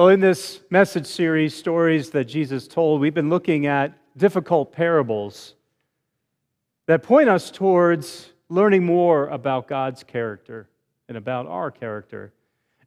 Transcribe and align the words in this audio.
Well, 0.00 0.08
in 0.08 0.20
this 0.20 0.62
message 0.70 1.04
series, 1.04 1.54
Stories 1.54 2.08
That 2.08 2.24
Jesus 2.24 2.66
Told, 2.66 3.02
we've 3.02 3.12
been 3.12 3.28
looking 3.28 3.66
at 3.66 3.92
difficult 4.16 4.72
parables 4.72 5.56
that 6.86 7.02
point 7.02 7.28
us 7.28 7.50
towards 7.50 8.32
learning 8.48 8.86
more 8.86 9.28
about 9.28 9.68
God's 9.68 10.02
character 10.02 10.70
and 11.08 11.18
about 11.18 11.46
our 11.48 11.70
character. 11.70 12.32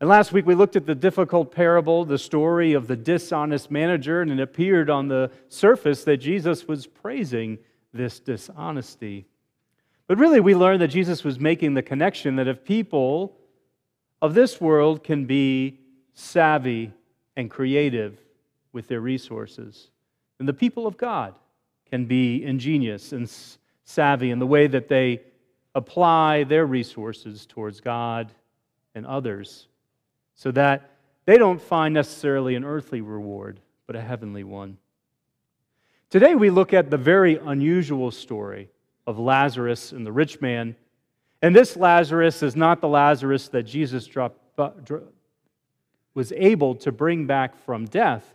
And 0.02 0.10
last 0.10 0.32
week 0.32 0.48
we 0.48 0.56
looked 0.56 0.76
at 0.76 0.88
the 0.88 0.96
difficult 0.96 1.52
parable, 1.52 2.04
the 2.04 2.18
story 2.18 2.74
of 2.74 2.88
the 2.88 2.96
dishonest 2.96 3.70
manager, 3.70 4.24
and 4.24 4.32
it 4.32 4.40
appeared 4.40 4.90
on 4.90 5.08
the 5.08 5.30
surface 5.50 6.04
that 6.06 6.18
Jesus 6.18 6.68
was 6.68 6.88
praising 6.88 7.60
this 7.94 8.20
dishonesty. 8.20 9.28
But 10.08 10.18
really, 10.18 10.40
we 10.40 10.56
learned 10.56 10.82
that 10.82 10.88
Jesus 10.88 11.24
was 11.24 11.40
making 11.40 11.76
the 11.76 11.84
connection 11.84 12.38
that 12.38 12.48
if 12.48 12.64
people 12.64 13.38
of 14.20 14.34
this 14.34 14.60
world 14.60 15.04
can 15.04 15.26
be 15.26 15.80
savvy 16.16 16.92
and 17.36 17.50
creative 17.50 18.20
with 18.72 18.88
their 18.88 19.02
resources, 19.02 19.90
And 20.40 20.48
the 20.48 20.54
people 20.54 20.88
of 20.88 20.98
God 20.98 21.36
can 21.90 22.06
be 22.06 22.44
ingenious 22.44 23.12
and 23.12 23.32
savvy 23.86 24.32
in 24.32 24.40
the 24.40 24.48
way 24.48 24.68
that 24.68 24.88
they 24.88 25.22
apply 25.76 26.44
their 26.44 26.66
resources 26.66 27.46
towards 27.46 27.80
God 27.80 28.32
and 28.96 29.06
others 29.06 29.68
so 30.36 30.52
that 30.52 30.92
they 31.26 31.38
don't 31.38 31.62
find 31.62 31.94
necessarily 31.94 32.56
an 32.56 32.64
earthly 32.64 33.02
reward, 33.02 33.60
but 33.88 33.96
a 33.96 34.02
heavenly 34.02 34.44
one. 34.44 34.78
Today, 36.10 36.36
we 36.36 36.50
look 36.50 36.74
at 36.74 36.90
the 36.90 36.98
very 36.98 37.38
unusual 37.38 38.12
story 38.12 38.70
of 39.08 39.18
Lazarus 39.20 39.92
and 39.92 40.06
the 40.06 40.12
rich 40.12 40.42
man. 40.42 40.76
And 41.42 41.56
this 41.56 41.76
Lazarus 41.76 42.44
is 42.44 42.56
not 42.56 42.82
the 42.82 42.88
Lazarus 42.88 43.48
that 43.50 43.64
Jesus 43.64 44.06
dropped, 44.06 44.38
was 46.14 46.32
able 46.34 46.76
to 46.76 46.92
bring 46.92 47.26
back 47.26 47.56
from 47.66 47.86
death, 47.86 48.34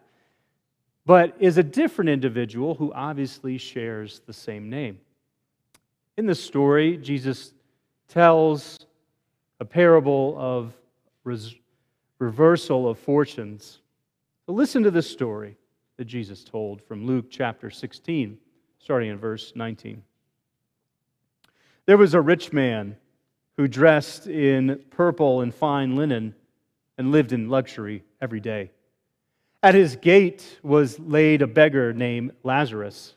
but 1.06 1.34
is 1.38 1.59
a 1.59 1.62
different 1.62 2.11
individual 2.11 2.75
who 2.75 2.92
obviously 2.92 3.56
shares 3.58 4.20
the 4.27 4.33
same 4.33 4.69
name. 4.69 4.98
In 6.16 6.27
the 6.27 6.34
story, 6.34 6.97
Jesus 6.97 7.53
tells 8.08 8.78
a 9.61 9.64
parable 9.64 10.34
of 10.38 10.72
res- 11.25 11.55
reversal 12.19 12.88
of 12.88 12.98
fortunes. 12.98 13.78
So 14.47 14.53
listen 14.53 14.83
to 14.83 14.91
this 14.91 15.08
story 15.08 15.56
that 15.97 16.06
Jesus 16.06 16.44
told 16.44 16.83
from 16.83 17.06
Luke 17.06 17.27
chapter 17.31 17.70
16, 17.70 18.38
starting 18.78 19.10
in 19.10 19.19
verse 19.19 19.53
19. 19.55 20.03
There 21.86 21.97
was 21.97 22.14
a 22.14 22.20
rich 22.20 22.53
man 22.53 22.97
who 23.56 23.66
dressed 23.66 24.27
in 24.27 24.81
purple 24.91 25.41
and 25.41 25.55
fine 25.55 25.97
linen 25.97 26.34
and 26.98 27.12
lived 27.12 27.32
in 27.32 27.48
luxury 27.48 28.04
every 28.20 28.41
day. 28.41 28.72
At 29.62 29.74
his 29.74 29.96
gate 29.96 30.58
was 30.62 30.98
laid 30.98 31.41
a 31.42 31.46
beggar 31.46 31.92
named 31.92 32.32
Lazarus 32.42 33.14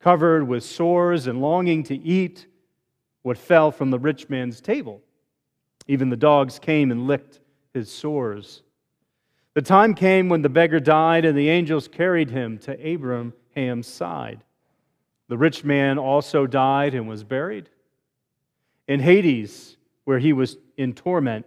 covered 0.00 0.46
with 0.46 0.62
sores 0.62 1.26
and 1.26 1.40
longing 1.40 1.82
to 1.82 1.96
eat 1.96 2.46
what 3.22 3.36
fell 3.36 3.72
from 3.72 3.90
the 3.90 3.98
rich 3.98 4.28
man's 4.28 4.60
table. 4.60 5.02
Even 5.88 6.10
the 6.10 6.16
dogs 6.16 6.58
came 6.58 6.92
and 6.92 7.06
licked 7.08 7.40
his 7.74 7.90
sores. 7.90 8.62
The 9.54 9.62
time 9.62 9.94
came 9.94 10.28
when 10.28 10.42
the 10.42 10.48
beggar 10.48 10.80
died, 10.80 11.24
and 11.24 11.36
the 11.36 11.48
angels 11.48 11.88
carried 11.88 12.30
him 12.30 12.58
to 12.58 12.86
Abraham's 12.86 13.86
side. 13.86 14.44
The 15.28 15.38
rich 15.38 15.64
man 15.64 15.98
also 15.98 16.46
died 16.46 16.94
and 16.94 17.08
was 17.08 17.24
buried. 17.24 17.68
In 18.86 19.00
Hades, 19.00 19.76
where 20.04 20.18
he 20.18 20.32
was 20.32 20.56
in 20.76 20.92
torment, 20.92 21.46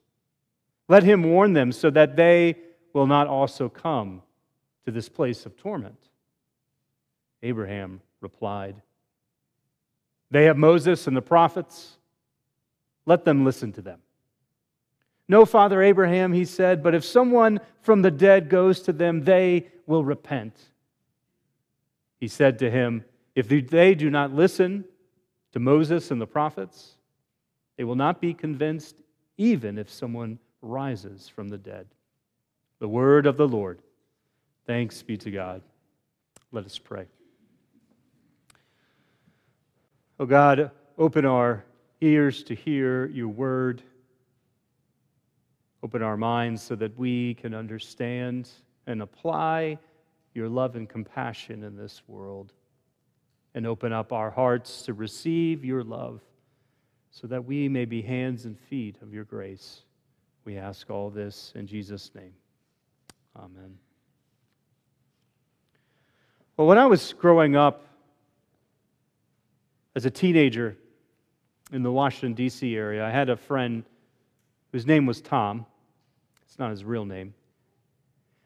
Let 0.91 1.03
him 1.03 1.23
warn 1.23 1.53
them 1.53 1.71
so 1.71 1.89
that 1.91 2.17
they 2.17 2.57
will 2.91 3.07
not 3.07 3.27
also 3.27 3.69
come 3.69 4.23
to 4.83 4.91
this 4.91 5.07
place 5.07 5.45
of 5.45 5.55
torment? 5.55 6.09
Abraham 7.41 8.01
replied, 8.19 8.75
They 10.31 10.43
have 10.43 10.57
Moses 10.57 11.07
and 11.07 11.15
the 11.15 11.21
prophets. 11.21 11.95
Let 13.05 13.23
them 13.23 13.45
listen 13.45 13.71
to 13.71 13.81
them. 13.81 13.99
No, 15.29 15.45
Father 15.45 15.81
Abraham, 15.81 16.33
he 16.33 16.43
said, 16.43 16.83
but 16.83 16.93
if 16.93 17.05
someone 17.05 17.61
from 17.81 18.01
the 18.01 18.11
dead 18.11 18.49
goes 18.49 18.81
to 18.81 18.91
them, 18.91 19.23
they 19.23 19.67
will 19.87 20.03
repent. 20.03 20.59
He 22.19 22.27
said 22.27 22.59
to 22.59 22.69
him, 22.69 23.05
If 23.33 23.47
they 23.47 23.95
do 23.95 24.09
not 24.09 24.33
listen 24.33 24.83
to 25.53 25.59
Moses 25.61 26.11
and 26.11 26.19
the 26.19 26.27
prophets, 26.27 26.95
they 27.77 27.85
will 27.85 27.95
not 27.95 28.19
be 28.19 28.33
convinced, 28.33 28.97
even 29.37 29.77
if 29.77 29.89
someone 29.89 30.37
rises 30.61 31.27
from 31.27 31.49
the 31.49 31.57
dead. 31.57 31.87
The 32.79 32.87
word 32.87 33.25
of 33.25 33.37
the 33.37 33.47
Lord. 33.47 33.79
Thanks 34.65 35.01
be 35.01 35.17
to 35.17 35.31
God. 35.31 35.61
Let 36.51 36.65
us 36.65 36.77
pray. 36.77 37.05
Oh 40.19 40.25
God, 40.25 40.71
open 40.97 41.25
our 41.25 41.63
ears 41.99 42.43
to 42.43 42.55
hear 42.55 43.07
your 43.07 43.27
word. 43.27 43.81
Open 45.83 46.03
our 46.03 46.17
minds 46.17 46.61
so 46.61 46.75
that 46.75 46.97
we 46.97 47.33
can 47.35 47.53
understand 47.55 48.49
and 48.85 49.01
apply 49.01 49.79
your 50.33 50.47
love 50.47 50.75
and 50.75 50.87
compassion 50.87 51.63
in 51.63 51.75
this 51.75 52.01
world. 52.07 52.53
And 53.53 53.67
open 53.67 53.91
up 53.91 54.13
our 54.13 54.29
hearts 54.29 54.83
to 54.83 54.93
receive 54.93 55.65
your 55.65 55.83
love 55.83 56.21
so 57.09 57.27
that 57.27 57.43
we 57.43 57.67
may 57.67 57.85
be 57.85 58.01
hands 58.01 58.45
and 58.45 58.57
feet 58.57 58.95
of 59.01 59.13
your 59.13 59.25
grace. 59.25 59.81
We 60.45 60.57
ask 60.57 60.89
all 60.89 61.09
this 61.09 61.53
in 61.55 61.67
Jesus' 61.67 62.11
name. 62.15 62.33
Amen. 63.35 63.77
Well, 66.57 66.67
when 66.67 66.77
I 66.77 66.85
was 66.85 67.13
growing 67.13 67.55
up 67.55 67.85
as 69.95 70.05
a 70.05 70.09
teenager 70.09 70.77
in 71.71 71.83
the 71.83 71.91
Washington, 71.91 72.33
D.C. 72.33 72.75
area, 72.75 73.05
I 73.05 73.09
had 73.09 73.29
a 73.29 73.37
friend 73.37 73.83
whose 74.71 74.85
name 74.85 75.05
was 75.05 75.21
Tom. 75.21 75.65
It's 76.45 76.59
not 76.59 76.71
his 76.71 76.83
real 76.83 77.05
name. 77.05 77.33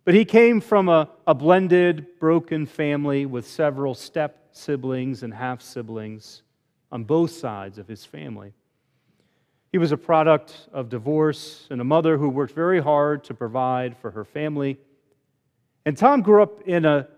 But 0.04 0.14
he 0.14 0.24
came 0.24 0.62
from 0.62 0.88
a, 0.88 1.10
a 1.26 1.34
blended, 1.34 2.20
broken 2.20 2.66
family 2.66 3.26
with 3.26 3.48
several 3.48 3.96
step 3.96 4.50
siblings 4.52 5.24
and 5.24 5.34
half 5.34 5.62
siblings 5.62 6.44
on 6.92 7.04
both 7.04 7.32
sides 7.32 7.78
of 7.78 7.88
his 7.88 8.06
family. 8.06 8.54
He 9.76 9.80
was 9.80 9.92
a 9.92 9.98
product 9.98 10.70
of 10.72 10.88
divorce 10.88 11.68
and 11.70 11.82
a 11.82 11.84
mother 11.84 12.18
who 12.18 12.30
worked 12.30 12.54
very 12.54 12.82
hard 12.82 13.26
to 13.26 13.34
provide 13.34 13.98
for 13.98 14.10
her 14.12 14.24
family. 14.24 14.80
And 15.86 15.98
Tom 15.98 16.22
grew 16.22 16.42
up 16.42 16.62
in 16.66 16.86
a 16.86 17.10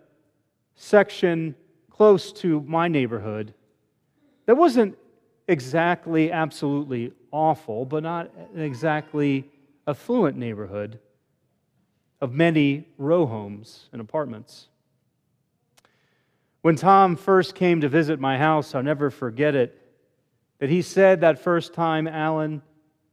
section 0.74 1.54
close 1.92 2.32
to 2.32 2.62
my 2.62 2.88
neighborhood 2.88 3.54
that 4.48 4.58
wasn't 4.58 4.98
exactly 5.48 6.32
absolutely 6.32 7.14
awful, 7.32 7.86
but 7.86 8.02
not 8.02 8.32
an 8.56 8.62
exactly 8.62 9.48
affluent 9.86 10.36
neighborhood 10.36 10.98
of 12.22 12.34
many 12.34 12.88
row 12.98 13.28
homes 13.28 13.88
and 13.92 14.02
apartments. 14.02 14.68
When 16.64 16.76
Tom 16.76 17.18
first 17.18 17.54
came 17.54 17.82
to 17.82 17.88
visit 17.88 18.20
my 18.20 18.40
house, 18.40 18.74
I'll 18.74 18.82
never 18.82 19.12
forget 19.12 19.54
it 19.54 19.80
that 20.60 20.70
he 20.70 20.82
said 20.82 21.22
that 21.22 21.40
first 21.40 21.74
time, 21.74 22.08
Alan, 22.08 22.62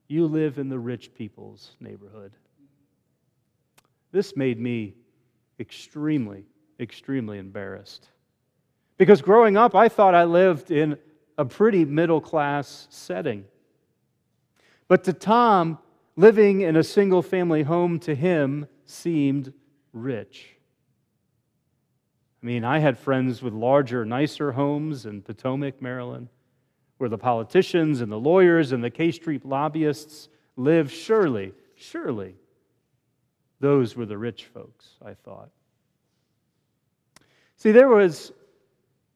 you 0.08 0.26
live 0.26 0.58
in 0.58 0.68
the 0.68 0.78
rich 0.78 1.14
people's 1.14 1.76
neighborhood. 1.80 2.32
this 4.12 4.36
made 4.36 4.60
me 4.60 4.94
extremely, 5.58 6.44
extremely 6.78 7.38
embarrassed. 7.38 8.08
Because 8.96 9.20
growing 9.20 9.56
up, 9.56 9.74
I 9.74 9.88
thought 9.88 10.14
I 10.14 10.24
lived 10.24 10.70
in 10.70 10.96
a 11.36 11.44
pretty 11.44 11.84
middle 11.84 12.20
class 12.20 12.86
setting. 12.90 13.44
But 14.86 15.04
to 15.04 15.12
Tom, 15.12 15.78
living 16.16 16.60
in 16.60 16.76
a 16.76 16.84
single 16.84 17.22
family 17.22 17.62
home 17.62 17.98
to 18.00 18.14
him 18.14 18.68
seemed 18.84 19.52
rich. 19.92 20.50
I 22.42 22.46
mean, 22.46 22.64
I 22.64 22.78
had 22.78 22.98
friends 22.98 23.42
with 23.42 23.52
larger, 23.52 24.04
nicer 24.04 24.52
homes 24.52 25.06
in 25.06 25.22
Potomac, 25.22 25.80
Maryland, 25.80 26.28
where 26.98 27.10
the 27.10 27.18
politicians 27.18 28.00
and 28.00 28.10
the 28.10 28.18
lawyers 28.18 28.72
and 28.72 28.82
the 28.82 28.90
K 28.90 29.10
Street 29.10 29.44
lobbyists 29.44 30.28
live. 30.56 30.90
Surely, 30.90 31.52
surely, 31.74 32.34
those 33.60 33.96
were 33.96 34.06
the 34.06 34.18
rich 34.18 34.44
folks, 34.46 34.90
I 35.04 35.14
thought. 35.14 35.50
See, 37.56 37.72
there 37.72 37.88
was 37.88 38.32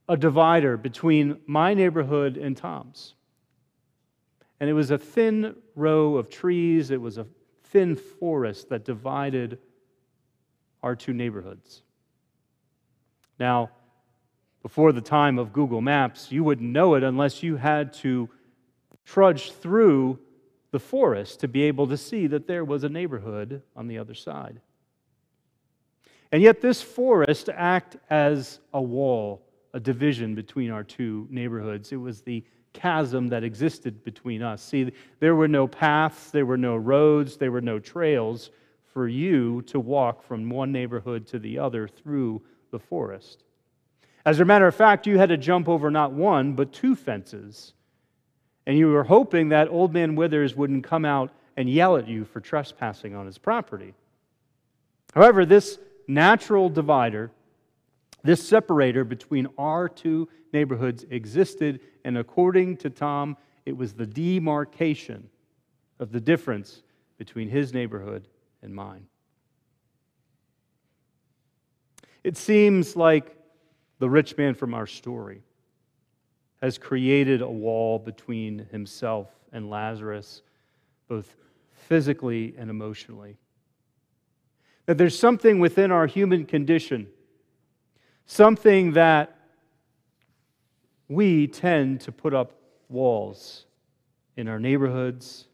a 0.09 0.17
divider 0.17 0.77
between 0.77 1.39
my 1.47 1.75
neighborhood 1.75 2.37
and 2.37 2.57
Tom's. 2.57 3.15
And 4.61 4.69
it 4.69 4.73
was 4.73 4.91
a 4.91 4.99
thin 4.99 5.55
row 5.75 6.17
of 6.17 6.31
trees, 6.31 6.91
it 6.91 7.01
was 7.01 7.19
a 7.19 7.27
thin 7.65 7.95
forest 7.95 8.71
that 8.71 8.85
divided 8.85 9.59
our 10.83 10.97
two 10.97 11.13
neighborhoods. 11.13 11.83
Now, 13.39 13.71
before 14.63 14.93
the 14.93 15.01
time 15.01 15.39
of 15.39 15.53
Google 15.53 15.81
Maps, 15.81 16.33
you 16.33 16.43
wouldn't 16.45 16.71
know 16.71 16.95
it 16.95 17.03
unless 17.03 17.43
you 17.43 17.57
had 17.57 17.93
to 17.95 18.29
trudge 19.05 19.53
through 19.53 20.19
the 20.71 20.79
forest 20.79 21.41
to 21.41 21.49
be 21.49 21.63
able 21.63 21.87
to 21.87 21.97
see 21.97 22.27
that 22.27 22.47
there 22.47 22.65
was 22.65 22.85
a 22.85 22.89
neighborhood 22.89 23.63
on 23.75 23.89
the 23.89 23.99
other 23.99 24.15
side. 24.15 24.61
And 26.31 26.43
yet, 26.43 26.61
this 26.61 26.83
forest 26.83 27.49
acted 27.55 28.01
as 28.11 28.61
a 28.75 28.83
wall, 28.83 29.43
a 29.73 29.81
division 29.81 30.35
between 30.35 30.71
our 30.71 30.85
two 30.85 31.27
neighborhoods. 31.31 31.91
It 31.91 31.97
was 31.97 32.21
the 32.21 32.45
chasm 32.75 33.29
that 33.29 33.45
existed 33.45 34.05
between 34.05 34.43
us. 34.43 34.63
See, 34.63 34.93
there 35.21 35.35
were 35.35 35.49
no 35.49 35.67
paths, 35.67 36.31
there 36.31 36.45
were 36.45 36.59
no 36.59 36.77
roads, 36.77 37.39
there 37.39 37.51
were 37.51 37.63
no 37.63 37.79
trails 37.79 38.51
for 38.93 39.09
you 39.09 39.63
to 39.63 39.81
walk 39.81 40.23
from 40.23 40.51
one 40.51 40.71
neighborhood 40.71 41.27
to 41.29 41.39
the 41.39 41.59
other 41.59 41.89
through 41.89 42.43
the 42.71 42.79
forest. 42.79 43.45
As 44.25 44.41
a 44.41 44.45
matter 44.45 44.67
of 44.67 44.75
fact, 44.75 45.07
you 45.07 45.19
had 45.19 45.29
to 45.31 45.37
jump 45.37 45.69
over 45.69 45.91
not 45.91 46.13
one, 46.13 46.53
but 46.53 46.73
two 46.73 46.95
fences. 46.95 47.73
And 48.67 48.77
you 48.77 48.89
were 48.89 49.05
hoping 49.05 49.49
that 49.51 49.69
Old 49.69 49.95
Man 49.95 50.17
Withers 50.17 50.55
wouldn't 50.55 50.85
come 50.85 51.05
out 51.05 51.31
and 51.57 51.71
yell 51.71 51.97
at 51.97 52.07
you 52.07 52.25
for 52.25 52.41
trespassing 52.41 53.15
on 53.15 53.27
his 53.27 53.39
property. 53.39 53.95
However, 55.15 55.47
this 55.47 55.79
natural 56.07 56.69
divider, 56.69 57.31
this 58.23 58.47
separator 58.47 59.05
between 59.05 59.49
our 59.57 59.89
two 59.89 60.29
neighborhoods 60.53 61.05
existed, 61.11 61.81
and 62.05 62.19
according 62.19 62.77
to 62.79 62.91
Tom, 62.91 63.37
it 63.65 63.77
was 63.77 63.93
the 63.93 64.07
demarcation 64.07 65.29
of 65.99 66.13
the 66.13 66.21
difference 66.21 66.83
between 67.17 67.49
his 67.49 67.75
neighborhood 67.75 68.29
and 68.63 68.75
mine. 68.75 69.07
It 72.25 72.37
seems 72.37 72.97
like 72.97 73.35
the 73.99 74.09
rich 74.09 74.37
man 74.37 74.55
from 74.55 74.75
our 74.75 74.87
story 74.87 75.43
has 76.63 76.79
created 76.79 77.43
a 77.43 77.49
wall 77.49 77.99
between 77.99 78.67
himself 78.71 79.29
and 79.53 79.71
Lazarus, 79.71 80.43
both 81.09 81.37
physically 81.73 82.55
and 82.59 82.71
emotionally. 82.71 83.37
That 84.87 84.99
there's 84.99 85.19
something 85.19 85.61
within 85.61 85.93
our 85.93 86.07
human 86.07 86.47
condition, 86.47 87.09
something 88.27 88.93
that 88.93 89.37
we 91.09 91.47
tend 91.47 92.01
to 92.03 92.13
put 92.13 92.35
up 92.35 92.53
walls 92.89 93.67
in 94.37 94.49
our 94.49 94.59
neighborhoods, 94.59 95.47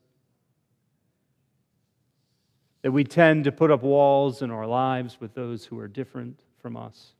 that 2.82 2.92
we 2.92 3.04
tend 3.04 3.44
to 3.44 3.52
put 3.52 3.70
up 3.70 3.82
walls 3.82 4.42
in 4.42 4.50
our 4.50 4.66
lives 4.66 5.18
with 5.20 5.34
those 5.34 5.64
who 5.64 5.78
are 5.78 5.88
different 5.88 6.40
from 6.60 6.76
us. 6.76 7.14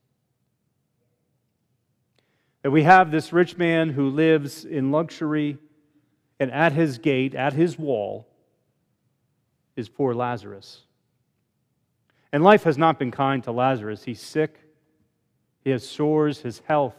That 2.65 2.71
we 2.71 2.85
have 2.85 3.11
this 3.11 3.31
rich 3.31 3.59
man 3.59 3.91
who 3.91 4.09
lives 4.09 4.65
in 4.65 4.91
luxury, 4.91 5.59
and 6.41 6.51
at 6.51 6.73
his 6.73 6.97
gate, 6.97 7.35
at 7.35 7.53
his 7.53 7.79
wall, 7.79 8.27
is 9.77 9.91
poor 9.91 10.15
Lazarus. 10.15 10.81
And 12.33 12.43
life 12.43 12.63
has 12.63 12.79
not 12.79 12.99
been 12.99 13.11
kind 13.11 13.45
to 13.45 13.53
Lazarus. 13.53 14.03
He's 14.03 14.21
sick, 14.21 14.59
he 15.63 15.71
has 15.71 15.87
sores, 15.87 16.41
his 16.41 16.63
health 16.67 16.97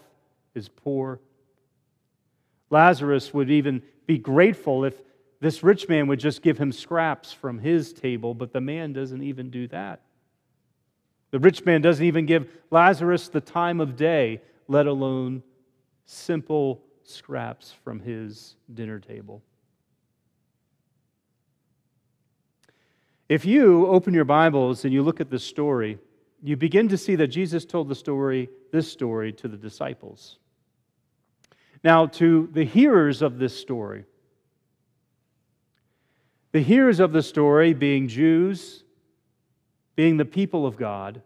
is 0.53 0.69
poor. 0.69 1.19
Lazarus 2.69 3.33
would 3.33 3.49
even 3.49 3.81
be 4.05 4.19
grateful 4.19 4.85
if 4.85 4.93
this 5.39 5.63
rich 5.63 5.89
man 5.89 6.05
would 6.05 6.19
just 6.19 6.43
give 6.43 6.59
him 6.59 6.71
scraps 6.71 7.33
from 7.33 7.57
his 7.57 7.91
table, 7.91 8.35
but 8.35 8.53
the 8.53 8.61
man 8.61 8.93
doesn't 8.93 9.23
even 9.23 9.49
do 9.49 9.67
that. 9.69 10.01
The 11.31 11.39
rich 11.39 11.65
man 11.65 11.81
doesn't 11.81 12.05
even 12.05 12.27
give 12.27 12.47
Lazarus 12.69 13.29
the 13.29 13.41
time 13.41 13.81
of 13.81 13.95
day, 13.95 14.41
let 14.67 14.85
alone 14.85 15.41
simple 16.05 16.83
scraps 17.03 17.73
from 17.83 17.99
his 17.99 18.55
dinner 18.73 18.99
table. 18.99 19.41
If 23.27 23.45
you 23.45 23.87
open 23.87 24.13
your 24.13 24.25
Bibles 24.25 24.85
and 24.85 24.93
you 24.93 25.01
look 25.01 25.19
at 25.19 25.31
this 25.31 25.43
story, 25.43 25.97
you 26.43 26.55
begin 26.55 26.87
to 26.89 26.97
see 26.97 27.15
that 27.15 27.27
Jesus 27.27 27.65
told 27.65 27.89
the 27.89 27.95
story, 27.95 28.49
this 28.71 28.91
story, 28.91 29.33
to 29.33 29.47
the 29.47 29.57
disciples. 29.57 30.37
Now, 31.83 32.05
to 32.07 32.49
the 32.53 32.65
hearers 32.65 33.21
of 33.21 33.39
this 33.39 33.59
story, 33.59 34.05
the 36.51 36.61
hearers 36.61 36.99
of 36.99 37.11
the 37.13 37.23
story 37.23 37.73
being 37.73 38.07
Jews, 38.07 38.83
being 39.95 40.17
the 40.17 40.25
people 40.25 40.65
of 40.65 40.77
God, 40.77 41.21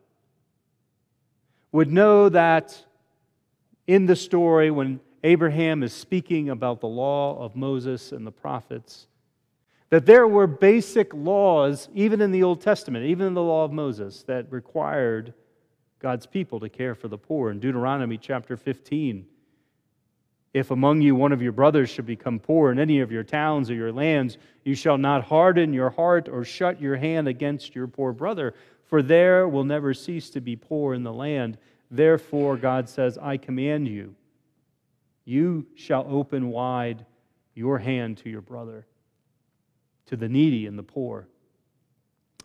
would 1.72 1.92
know 1.92 2.30
that 2.30 2.86
in 3.90 4.06
the 4.06 4.16
story, 4.16 4.70
when 4.70 5.00
Abraham 5.24 5.82
is 5.82 5.94
speaking 5.94 6.52
about 6.52 6.80
the 6.80 6.88
law 6.88 7.44
of 7.44 7.56
Moses 7.56 8.12
and 8.12 8.26
the 8.26 8.32
prophets, 8.32 9.08
that 9.90 10.06
there 10.06 10.28
were 10.28 10.46
basic 10.46 11.12
laws, 11.12 11.90
even 11.96 12.22
in 12.22 12.32
the 12.32 12.44
Old 12.44 12.62
Testament, 12.62 13.08
even 13.08 13.26
in 13.26 13.34
the 13.34 13.42
law 13.42 13.66
of 13.66 13.72
Moses, 13.72 14.22
that 14.28 14.52
required 14.52 15.34
God's 15.98 16.28
people 16.28 16.60
to 16.60 16.70
care 16.70 16.94
for 16.94 17.08
the 17.08 17.18
poor. 17.18 17.50
In 17.50 17.60
Deuteronomy 17.60 18.20
chapter 18.20 18.56
15, 18.56 19.26
if 20.54 20.70
among 20.70 21.02
you 21.02 21.16
one 21.16 21.32
of 21.32 21.42
your 21.42 21.52
brothers 21.52 21.90
should 21.90 22.06
become 22.06 22.38
poor 22.38 22.72
in 22.72 22.78
any 22.78 23.00
of 23.00 23.12
your 23.12 23.24
towns 23.24 23.72
or 23.72 23.74
your 23.74 23.92
lands, 23.92 24.38
you 24.66 24.76
shall 24.76 25.00
not 25.00 25.24
harden 25.24 25.74
your 25.74 25.90
heart 25.90 26.30
or 26.30 26.44
shut 26.44 26.80
your 26.80 26.96
hand 26.96 27.28
against 27.28 27.74
your 27.74 27.88
poor 27.88 28.14
brother, 28.14 28.54
for 28.86 29.02
there 29.02 29.48
will 29.48 29.64
never 29.64 29.96
cease 29.96 30.30
to 30.30 30.42
be 30.42 30.56
poor 30.56 30.94
in 30.94 31.02
the 31.02 31.12
land. 31.12 31.58
Therefore, 31.92 32.58
God 32.58 32.88
says, 32.88 33.18
I 33.18 33.38
command 33.38 33.88
you, 33.88 34.16
you 35.26 35.68
shall 35.76 36.06
open 36.10 36.50
wide 36.50 37.06
your 37.56 37.80
hand 37.80 38.18
to 38.20 38.30
your 38.30 38.42
brother, 38.42 38.86
to 40.08 40.16
the 40.16 40.30
needy 40.30 40.66
and 40.66 40.78
the 40.78 40.84
poor. 40.84 41.28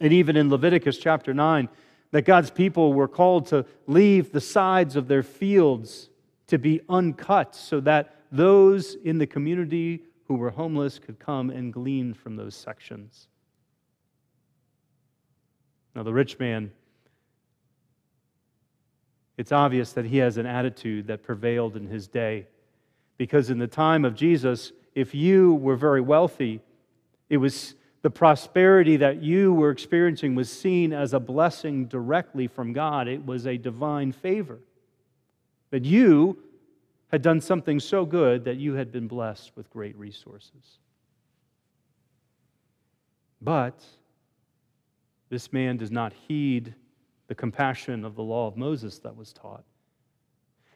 And 0.00 0.12
even 0.12 0.36
in 0.36 0.50
Leviticus 0.50 0.98
chapter 0.98 1.32
9, 1.32 1.68
that 2.10 2.22
God's 2.22 2.50
people 2.50 2.92
were 2.92 3.08
called 3.08 3.46
to 3.46 3.66
leave 3.86 4.32
the 4.32 4.40
sides 4.40 4.96
of 4.96 5.08
their 5.08 5.22
fields 5.22 6.10
to 6.46 6.58
be 6.58 6.80
uncut 6.88 7.54
so 7.54 7.80
that 7.80 8.16
those 8.30 8.94
in 9.04 9.18
the 9.18 9.26
community 9.26 10.02
who 10.26 10.34
were 10.34 10.50
homeless 10.50 10.98
could 10.98 11.18
come 11.18 11.50
and 11.50 11.72
glean 11.72 12.14
from 12.14 12.36
those 12.36 12.54
sections. 12.54 13.28
Now, 15.94 16.02
the 16.02 16.12
rich 16.12 16.38
man, 16.38 16.72
it's 19.36 19.52
obvious 19.52 19.92
that 19.92 20.04
he 20.04 20.18
has 20.18 20.36
an 20.36 20.46
attitude 20.46 21.08
that 21.08 21.22
prevailed 21.22 21.76
in 21.76 21.86
his 21.86 22.06
day. 22.06 22.46
Because 23.16 23.50
in 23.50 23.58
the 23.58 23.66
time 23.66 24.04
of 24.04 24.14
Jesus, 24.14 24.72
if 24.94 25.14
you 25.14 25.54
were 25.54 25.76
very 25.76 26.00
wealthy, 26.00 26.60
it 27.28 27.38
was 27.38 27.74
the 28.02 28.10
prosperity 28.10 28.96
that 28.98 29.22
you 29.22 29.52
were 29.52 29.70
experiencing 29.70 30.34
was 30.34 30.52
seen 30.52 30.92
as 30.92 31.14
a 31.14 31.20
blessing 31.20 31.86
directly 31.86 32.46
from 32.46 32.72
God. 32.72 33.08
It 33.08 33.24
was 33.24 33.46
a 33.46 33.56
divine 33.56 34.12
favor. 34.12 34.58
That 35.70 35.84
you 35.84 36.38
had 37.10 37.22
done 37.22 37.40
something 37.40 37.80
so 37.80 38.04
good 38.04 38.44
that 38.44 38.56
you 38.56 38.74
had 38.74 38.92
been 38.92 39.08
blessed 39.08 39.52
with 39.56 39.70
great 39.70 39.96
resources. 39.96 40.78
But 43.40 43.82
this 45.28 45.52
man 45.52 45.76
does 45.76 45.90
not 45.90 46.12
heed 46.28 46.74
the 47.26 47.34
compassion 47.34 48.04
of 48.04 48.14
the 48.14 48.22
law 48.22 48.46
of 48.46 48.56
Moses 48.56 48.98
that 49.00 49.16
was 49.16 49.32
taught. 49.32 49.64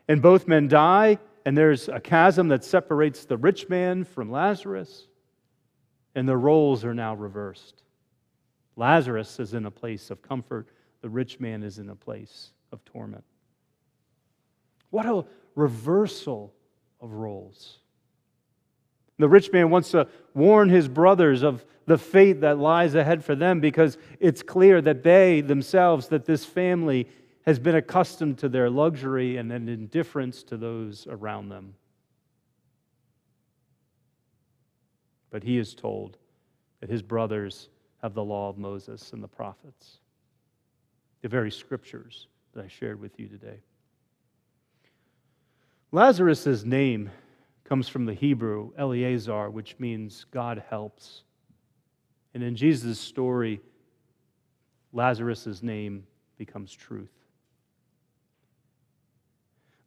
And 0.08 0.22
both 0.22 0.48
men 0.48 0.68
die, 0.68 1.18
and 1.44 1.56
there's 1.56 1.88
a 1.88 2.00
chasm 2.00 2.48
that 2.48 2.64
separates 2.64 3.24
the 3.24 3.36
rich 3.36 3.68
man 3.68 4.04
from 4.04 4.30
Lazarus, 4.30 5.08
and 6.14 6.28
the 6.28 6.36
roles 6.36 6.84
are 6.84 6.94
now 6.94 7.14
reversed. 7.14 7.82
Lazarus 8.76 9.38
is 9.38 9.54
in 9.54 9.66
a 9.66 9.70
place 9.70 10.10
of 10.10 10.22
comfort, 10.22 10.68
the 11.02 11.08
rich 11.08 11.40
man 11.40 11.62
is 11.62 11.78
in 11.78 11.90
a 11.90 11.94
place 11.94 12.52
of 12.72 12.84
torment. 12.84 13.24
What 14.90 15.06
a 15.06 15.24
reversal 15.54 16.54
of 17.00 17.12
roles. 17.12 17.78
The 19.18 19.28
rich 19.28 19.52
man 19.52 19.70
wants 19.70 19.90
to 19.90 20.08
warn 20.34 20.68
his 20.68 20.88
brothers 20.88 21.42
of 21.42 21.64
the 21.86 21.98
fate 21.98 22.40
that 22.42 22.58
lies 22.58 22.94
ahead 22.94 23.24
for 23.24 23.34
them 23.34 23.60
because 23.60 23.98
it's 24.20 24.42
clear 24.42 24.80
that 24.82 25.02
they 25.02 25.40
themselves, 25.40 26.08
that 26.08 26.24
this 26.24 26.44
family 26.44 27.08
has 27.42 27.58
been 27.58 27.74
accustomed 27.74 28.38
to 28.38 28.48
their 28.48 28.70
luxury 28.70 29.36
and 29.38 29.50
an 29.50 29.68
indifference 29.68 30.42
to 30.44 30.56
those 30.56 31.06
around 31.08 31.48
them. 31.48 31.74
But 35.30 35.42
he 35.42 35.58
is 35.58 35.74
told 35.74 36.18
that 36.80 36.90
his 36.90 37.02
brothers 37.02 37.70
have 38.02 38.14
the 38.14 38.24
law 38.24 38.48
of 38.48 38.58
Moses 38.58 39.12
and 39.12 39.22
the 39.22 39.28
prophets, 39.28 39.98
the 41.22 41.28
very 41.28 41.50
scriptures 41.50 42.28
that 42.52 42.64
I 42.64 42.68
shared 42.68 43.00
with 43.00 43.18
you 43.18 43.26
today. 43.26 43.60
Lazarus' 45.90 46.64
name 46.64 47.10
comes 47.68 47.88
from 47.88 48.06
the 48.06 48.14
Hebrew 48.14 48.70
Eleazar, 48.78 49.50
which 49.50 49.76
means 49.78 50.24
God 50.30 50.62
helps. 50.70 51.22
And 52.32 52.42
in 52.42 52.56
Jesus' 52.56 52.98
story, 52.98 53.60
Lazarus' 54.94 55.62
name 55.62 56.06
becomes 56.38 56.72
truth. 56.72 57.12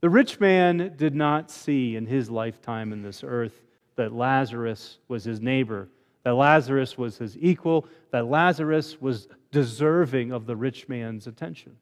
The 0.01 0.09
rich 0.09 0.39
man 0.39 0.93
did 0.95 1.15
not 1.15 1.50
see 1.50 1.95
in 1.95 2.05
his 2.05 2.29
lifetime 2.29 2.93
in 2.93 3.01
this 3.01 3.23
earth 3.23 3.61
that 3.95 4.13
Lazarus 4.13 5.00
was 5.07 5.23
his 5.23 5.41
neighbor, 5.41 5.88
that 6.23 6.35
Lazarus 6.35 7.00
was 7.00 7.17
his 7.17 7.35
equal, 7.39 7.88
that 8.11 8.27
Lazarus 8.27 9.01
was 9.01 9.27
deserving 9.51 10.31
of 10.31 10.45
the 10.45 10.55
rich 10.55 10.88
man's 10.88 11.25
attention. 11.25 11.75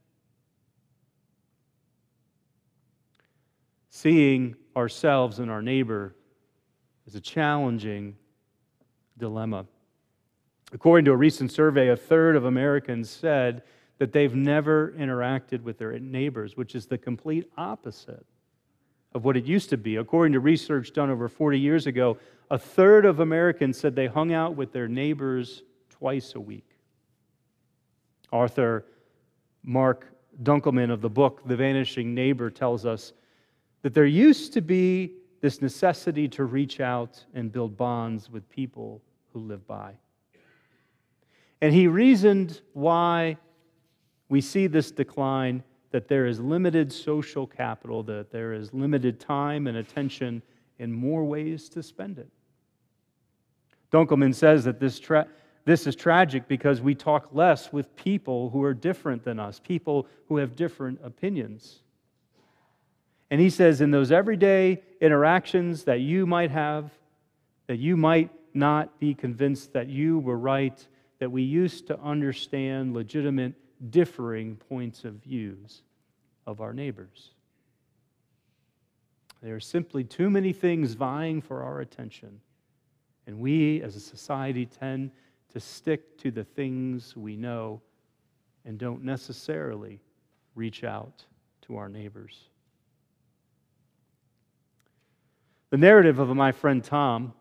Seeing 3.89 4.55
ourselves 4.75 5.39
and 5.39 5.50
our 5.50 5.62
neighbor 5.62 6.15
is 7.05 7.15
a 7.15 7.22
challenging 7.22 8.15
dilemma. 9.17 9.65
According 10.72 11.05
to 11.05 11.12
a 11.12 11.17
recent 11.17 11.51
survey, 11.51 11.89
a 11.89 11.96
third 11.96 12.36
of 12.36 12.46
Americans 12.46 13.10
said 13.10 13.63
that 13.98 14.13
they've 14.13 14.36
never 14.36 14.93
interacted 14.98 15.63
with 15.63 15.79
their 15.79 15.98
neighbors, 16.00 16.55
which 16.55 16.75
is 16.75 16.86
the 16.86 16.98
complete 16.98 17.50
opposite 17.58 18.25
of 19.13 19.25
what 19.25 19.36
it 19.36 19.46
used 19.46 19.69
to 19.72 19.77
be. 19.77 19.96
According 19.96 20.34
to 20.34 20.39
research 20.39 20.93
done 20.93 21.10
over 21.10 21.27
40 21.27 21.60
years 21.60 21.88
ago, 21.88 22.17
a 22.51 22.58
third 22.58 23.05
of 23.05 23.19
Americans 23.19 23.77
said 23.77 23.96
they 23.96 24.08
hung 24.08 24.31
out 24.31 24.55
with 24.55 24.72
their 24.72 24.88
neighbors 24.88 25.63
twice 25.89 26.36
a 26.36 26.39
week. 26.39 26.69
Author 28.31 28.86
Marc 29.63 30.05
Dunkelman 30.43 30.91
of 30.91 31.01
the 31.01 31.10
book 31.10 31.41
The 31.46 31.55
Vanishing 31.55 32.13
Neighbor 32.13 32.50
tells 32.51 32.86
us 32.86 33.13
that 33.82 33.94
there 33.94 34.06
used 34.06 34.54
to 34.54 34.62
be 34.62 35.14
this 35.42 35.62
necessity 35.62 36.28
to 36.28 36.44
reach 36.44 36.80
out 36.80 37.24
and 37.34 37.52
build 37.52 37.78
bonds 37.78 38.30
with 38.30 38.50
people 38.50 39.02
who 39.34 39.40
live 39.40 39.66
by. 39.68 39.94
And 41.62 41.74
he 41.74 41.88
reasoned 41.88 42.62
why 42.74 43.38
we 44.30 44.42
see 44.42 44.68
this 44.68 44.92
decline 44.92 45.64
that 45.92 46.08
there 46.08 46.28
is 46.28 46.40
limited 46.40 46.94
social 46.94 47.48
capital, 47.48 48.04
that 48.04 48.32
there 48.32 48.54
is 48.54 48.74
limited 48.74 49.20
time 49.20 49.68
and 49.68 49.78
attention, 49.78 50.42
and 50.78 50.94
more 50.94 51.26
ways 51.26 51.68
to 51.70 51.82
spend 51.82 52.20
it. 52.20 52.30
Dunkelman 53.92 54.36
says 54.36 54.64
that 54.66 54.80
this, 54.80 55.00
tra- 55.00 55.28
this 55.66 55.88
is 55.88 55.96
tragic 55.96 56.48
because 56.48 56.80
we 56.80 56.94
talk 56.94 57.30
less 57.34 57.74
with 57.74 57.96
people 57.96 58.50
who 58.52 58.64
are 58.64 58.74
different 58.74 59.24
than 59.24 59.40
us, 59.40 59.60
people 59.60 60.08
who 60.28 60.38
have 60.38 60.56
different 60.56 61.00
opinions. 61.04 61.80
And 63.32 63.40
he 63.40 63.50
says, 63.50 63.82
in 63.82 63.92
those 63.92 64.12
everyday 64.12 64.82
interactions 65.02 65.84
that 65.84 66.00
you 66.00 66.26
might 66.26 66.52
have, 66.52 66.92
that 67.68 67.78
you 67.78 67.96
might 67.96 68.32
not 68.54 69.00
be 69.00 69.14
convinced 69.14 69.74
that 69.74 69.88
you 69.88 70.20
were 70.20 70.38
right, 70.38 70.88
that 71.20 71.32
we 71.32 71.44
used 71.44 71.88
to 71.88 72.00
understand 72.00 72.94
legitimate 72.94 73.54
differing 73.92 74.56
points 74.56 75.06
of 75.06 75.14
views 75.16 75.84
of 76.48 76.62
our 76.62 76.74
neighbors. 76.74 77.30
There 79.42 79.56
are 79.56 79.62
simply 79.62 80.04
too 80.04 80.30
many 80.30 80.52
things 80.52 80.94
vying 80.94 81.42
for 81.42 81.64
our 81.64 81.80
attention, 81.80 82.42
and 83.28 83.40
we 83.40 83.82
as 83.82 83.96
a 83.96 84.00
society 84.00 84.66
tend 84.66 85.12
to 85.54 85.60
stick 85.60 86.18
to 86.18 86.32
the 86.32 86.44
things 86.44 87.16
we 87.16 87.36
know 87.36 87.82
and 88.66 88.78
don't 88.78 89.04
necessarily 89.04 90.02
reach 90.56 90.84
out 90.84 91.24
to 91.62 91.78
our 91.78 91.88
neighbors. 91.88 92.50
The 95.70 95.78
narrative 95.78 96.18
of 96.18 96.36
my 96.36 96.52
friend 96.52 96.84
Tom, 96.84 97.34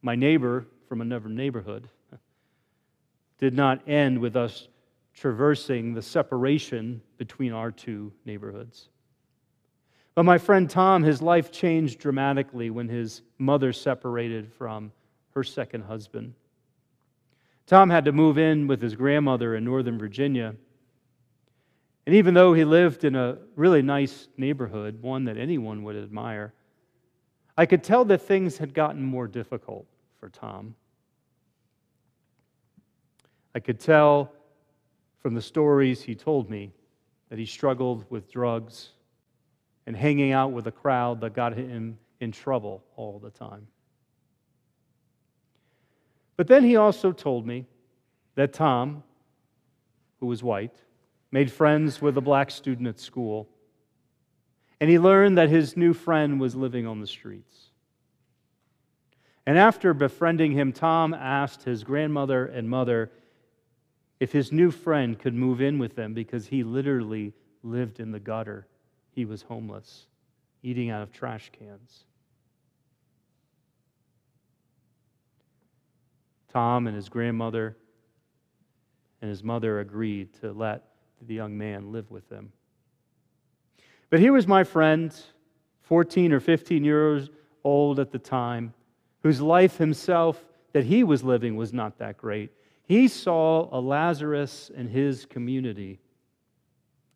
my 0.00 0.14
neighbor 0.14 0.66
from 0.88 1.00
another 1.00 1.28
neighborhood, 1.28 1.88
did 3.38 3.54
not 3.54 3.88
end 3.88 4.18
with 4.18 4.36
us 4.36 4.68
traversing 5.14 5.92
the 5.92 6.02
separation 6.02 7.02
between 7.18 7.52
our 7.52 7.72
two 7.72 8.12
neighborhoods. 8.24 8.88
But 10.14 10.24
my 10.24 10.38
friend 10.38 10.70
Tom, 10.70 11.02
his 11.02 11.20
life 11.20 11.50
changed 11.50 11.98
dramatically 11.98 12.70
when 12.70 12.88
his 12.88 13.22
mother 13.38 13.72
separated 13.72 14.52
from 14.52 14.92
her 15.34 15.42
second 15.42 15.82
husband. 15.82 16.34
Tom 17.66 17.90
had 17.90 18.04
to 18.04 18.12
move 18.12 18.38
in 18.38 18.68
with 18.68 18.80
his 18.80 18.94
grandmother 18.94 19.56
in 19.56 19.64
Northern 19.64 19.98
Virginia. 19.98 20.54
And 22.06 22.14
even 22.14 22.32
though 22.32 22.54
he 22.54 22.64
lived 22.64 23.04
in 23.04 23.16
a 23.16 23.38
really 23.56 23.82
nice 23.82 24.28
neighborhood, 24.36 25.02
one 25.02 25.24
that 25.24 25.36
anyone 25.36 25.82
would 25.82 25.96
admire, 25.96 26.54
I 27.56 27.66
could 27.66 27.82
tell 27.82 28.04
that 28.06 28.18
things 28.18 28.58
had 28.58 28.74
gotten 28.74 29.02
more 29.02 29.26
difficult 29.26 29.86
for 30.20 30.28
Tom. 30.28 30.74
I 33.54 33.60
could 33.60 33.80
tell 33.80 34.32
from 35.20 35.34
the 35.34 35.40
stories 35.40 36.02
he 36.02 36.14
told 36.14 36.50
me 36.50 36.72
that 37.30 37.38
he 37.38 37.46
struggled 37.46 38.04
with 38.10 38.30
drugs 38.30 38.90
and 39.86 39.96
hanging 39.96 40.32
out 40.32 40.52
with 40.52 40.66
a 40.66 40.72
crowd 40.72 41.20
that 41.22 41.32
got 41.32 41.54
him 41.54 41.98
in 42.20 42.32
trouble 42.32 42.84
all 42.96 43.18
the 43.18 43.30
time. 43.30 43.66
But 46.36 46.48
then 46.48 46.64
he 46.64 46.76
also 46.76 47.12
told 47.12 47.46
me 47.46 47.66
that 48.34 48.52
Tom, 48.52 49.02
who 50.20 50.26
was 50.26 50.42
white, 50.42 50.76
made 51.32 51.50
friends 51.50 52.02
with 52.02 52.18
a 52.18 52.20
black 52.20 52.50
student 52.50 52.86
at 52.86 53.00
school, 53.00 53.48
and 54.80 54.90
he 54.90 54.98
learned 54.98 55.38
that 55.38 55.48
his 55.48 55.76
new 55.76 55.94
friend 55.94 56.40
was 56.40 56.54
living 56.54 56.86
on 56.86 57.00
the 57.00 57.06
streets. 57.06 57.66
And 59.46 59.56
after 59.58 59.94
befriending 59.94 60.52
him, 60.52 60.72
Tom 60.72 61.14
asked 61.14 61.62
his 61.62 61.84
grandmother 61.84 62.46
and 62.46 62.68
mother 62.68 63.12
if 64.18 64.32
his 64.32 64.50
new 64.50 64.70
friend 64.70 65.18
could 65.18 65.34
move 65.34 65.60
in 65.60 65.78
with 65.78 65.94
them 65.94 66.14
because 66.14 66.48
he 66.48 66.64
literally 66.64 67.32
lived 67.62 68.00
in 68.00 68.10
the 68.10 68.18
gutter. 68.18 68.66
He 69.12 69.24
was 69.24 69.42
homeless, 69.42 70.06
eating 70.62 70.90
out 70.90 71.02
of 71.02 71.12
trash 71.12 71.50
cans. 71.58 72.04
Tom 76.52 76.86
and 76.86 76.96
his 76.96 77.08
grandmother 77.08 77.76
and 79.20 79.30
his 79.30 79.42
mother 79.42 79.80
agreed 79.80 80.32
to 80.40 80.52
let 80.52 80.84
the 81.26 81.34
young 81.34 81.56
man 81.56 81.92
live 81.92 82.10
with 82.10 82.28
them. 82.28 82.52
But 84.16 84.22
here 84.22 84.32
was 84.32 84.46
my 84.46 84.64
friend, 84.64 85.14
14 85.82 86.32
or 86.32 86.40
15 86.40 86.82
years 86.82 87.28
old 87.64 88.00
at 88.00 88.12
the 88.12 88.18
time, 88.18 88.72
whose 89.22 89.42
life 89.42 89.76
himself 89.76 90.42
that 90.72 90.84
he 90.84 91.04
was 91.04 91.22
living 91.22 91.54
was 91.54 91.74
not 91.74 91.98
that 91.98 92.16
great. 92.16 92.50
He 92.84 93.08
saw 93.08 93.68
a 93.70 93.78
Lazarus 93.78 94.70
in 94.74 94.88
his 94.88 95.26
community 95.26 96.00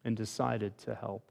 and 0.04 0.14
decided 0.14 0.76
to 0.80 0.94
help. 0.94 1.22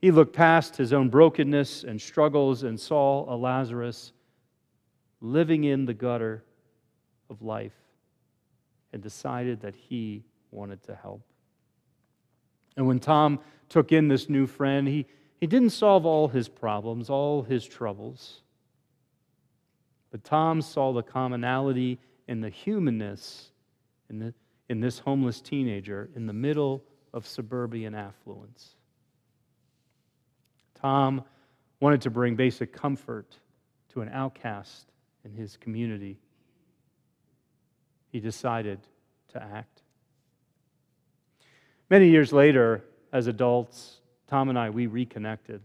He 0.00 0.12
looked 0.12 0.32
past 0.32 0.76
his 0.76 0.92
own 0.92 1.08
brokenness 1.08 1.82
and 1.82 2.00
struggles 2.00 2.62
and 2.62 2.78
saw 2.78 3.28
a 3.28 3.34
Lazarus 3.34 4.12
living 5.20 5.64
in 5.64 5.86
the 5.86 5.94
gutter 5.94 6.44
of 7.28 7.42
life 7.42 7.74
and 8.92 9.02
decided 9.02 9.60
that 9.62 9.74
he 9.74 10.22
wanted 10.52 10.84
to 10.84 10.94
help. 10.94 11.22
And 12.76 12.86
when 12.86 13.00
Tom 13.00 13.40
took 13.68 13.92
in 13.92 14.08
this 14.08 14.28
new 14.28 14.46
friend, 14.46 14.88
he, 14.88 15.06
he 15.40 15.46
didn't 15.46 15.70
solve 15.70 16.06
all 16.06 16.28
his 16.28 16.48
problems, 16.48 17.10
all 17.10 17.42
his 17.42 17.66
troubles. 17.66 18.42
But 20.10 20.24
Tom 20.24 20.62
saw 20.62 20.92
the 20.92 21.02
commonality 21.02 21.98
and 22.26 22.42
the 22.42 22.48
humanness 22.48 23.50
in, 24.08 24.18
the, 24.18 24.34
in 24.68 24.80
this 24.80 24.98
homeless 24.98 25.40
teenager 25.40 26.08
in 26.16 26.26
the 26.26 26.32
middle 26.32 26.82
of 27.12 27.26
suburban 27.26 27.94
affluence. 27.94 28.74
Tom 30.74 31.24
wanted 31.80 32.02
to 32.02 32.10
bring 32.10 32.36
basic 32.36 32.72
comfort 32.72 33.36
to 33.92 34.00
an 34.00 34.08
outcast 34.12 34.88
in 35.24 35.32
his 35.32 35.56
community. 35.56 36.18
he 38.10 38.20
decided 38.20 38.80
to 39.28 39.42
act. 39.42 39.82
Many 41.90 42.08
years 42.08 42.32
later, 42.32 42.84
as 43.12 43.26
adults, 43.26 44.00
Tom 44.26 44.48
and 44.48 44.58
I, 44.58 44.70
we 44.70 44.86
reconnected. 44.86 45.60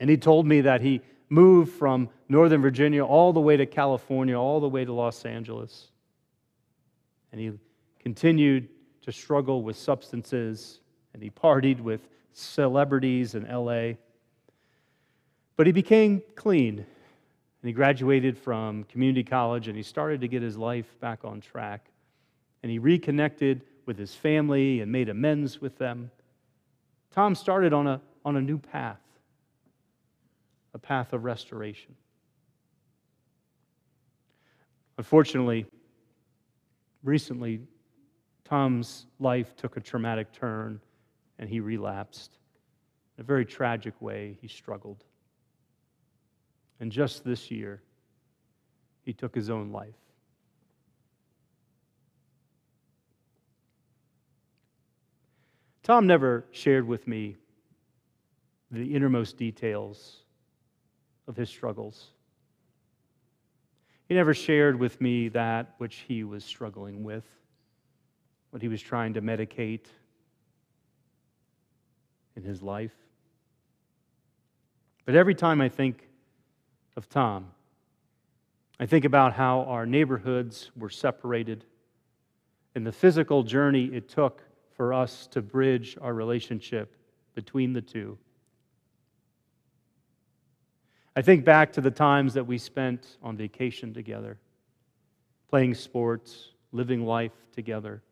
And 0.00 0.10
he 0.10 0.16
told 0.16 0.46
me 0.46 0.62
that 0.62 0.80
he 0.80 1.00
moved 1.28 1.72
from 1.72 2.08
Northern 2.28 2.60
Virginia 2.60 3.04
all 3.04 3.32
the 3.32 3.40
way 3.40 3.56
to 3.56 3.66
California, 3.66 4.38
all 4.38 4.60
the 4.60 4.68
way 4.68 4.84
to 4.84 4.92
Los 4.92 5.24
Angeles. 5.24 5.88
And 7.30 7.40
he 7.40 7.52
continued 8.00 8.68
to 9.02 9.12
struggle 9.12 9.62
with 9.62 9.76
substances, 9.76 10.80
and 11.14 11.22
he 11.22 11.30
partied 11.30 11.80
with 11.80 12.08
celebrities 12.32 13.34
in 13.34 13.46
LA. 13.48 13.92
But 15.56 15.66
he 15.66 15.72
became 15.72 16.22
clean, 16.34 16.78
and 16.78 16.86
he 17.62 17.72
graduated 17.72 18.36
from 18.36 18.84
community 18.84 19.24
college, 19.24 19.68
and 19.68 19.76
he 19.76 19.82
started 19.82 20.20
to 20.20 20.28
get 20.28 20.42
his 20.42 20.56
life 20.56 20.98
back 21.00 21.24
on 21.24 21.40
track. 21.40 21.86
And 22.62 22.70
he 22.70 22.78
reconnected 22.78 23.62
with 23.86 23.98
his 23.98 24.14
family 24.14 24.80
and 24.80 24.90
made 24.90 25.08
amends 25.08 25.60
with 25.60 25.78
them. 25.78 26.10
Tom 27.10 27.34
started 27.34 27.72
on 27.72 27.86
a, 27.86 28.00
on 28.24 28.36
a 28.36 28.40
new 28.40 28.58
path, 28.58 29.00
a 30.74 30.78
path 30.78 31.12
of 31.12 31.24
restoration. 31.24 31.94
Unfortunately, 34.98 35.66
recently, 37.02 37.60
Tom's 38.44 39.06
life 39.18 39.56
took 39.56 39.76
a 39.76 39.80
traumatic 39.80 40.32
turn 40.32 40.80
and 41.38 41.48
he 41.48 41.60
relapsed. 41.60 42.38
In 43.16 43.22
a 43.22 43.24
very 43.24 43.44
tragic 43.44 43.94
way, 44.00 44.38
he 44.40 44.48
struggled. 44.48 45.04
And 46.80 46.90
just 46.90 47.24
this 47.24 47.50
year, 47.50 47.82
he 49.04 49.12
took 49.12 49.34
his 49.34 49.50
own 49.50 49.72
life. 49.72 50.01
Tom 55.82 56.06
never 56.06 56.44
shared 56.52 56.86
with 56.86 57.08
me 57.08 57.36
the 58.70 58.94
innermost 58.94 59.36
details 59.36 60.22
of 61.26 61.36
his 61.36 61.50
struggles. 61.50 62.10
He 64.08 64.14
never 64.14 64.32
shared 64.32 64.78
with 64.78 65.00
me 65.00 65.28
that 65.30 65.74
which 65.78 66.04
he 66.06 66.22
was 66.22 66.44
struggling 66.44 67.02
with, 67.02 67.24
what 68.50 68.62
he 68.62 68.68
was 68.68 68.80
trying 68.80 69.14
to 69.14 69.22
medicate 69.22 69.86
in 72.36 72.44
his 72.44 72.62
life. 72.62 72.94
But 75.04 75.16
every 75.16 75.34
time 75.34 75.60
I 75.60 75.68
think 75.68 76.08
of 76.96 77.08
Tom, 77.08 77.48
I 78.78 78.86
think 78.86 79.04
about 79.04 79.32
how 79.32 79.62
our 79.62 79.84
neighborhoods 79.84 80.70
were 80.76 80.90
separated 80.90 81.64
and 82.74 82.86
the 82.86 82.92
physical 82.92 83.42
journey 83.42 83.86
it 83.86 84.08
took 84.08 84.42
for 84.82 84.92
us 84.92 85.28
to 85.28 85.40
bridge 85.40 85.96
our 86.02 86.12
relationship 86.12 86.96
between 87.36 87.72
the 87.72 87.80
two. 87.80 88.18
I 91.14 91.22
think 91.22 91.44
back 91.44 91.72
to 91.74 91.80
the 91.80 91.88
times 91.88 92.34
that 92.34 92.44
we 92.44 92.58
spent 92.58 93.16
on 93.22 93.36
vacation 93.36 93.94
together, 93.94 94.40
playing 95.48 95.74
sports, 95.74 96.48
living 96.72 97.06
life 97.06 97.30
together, 97.54 98.02